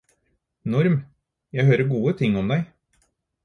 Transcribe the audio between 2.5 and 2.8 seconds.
deg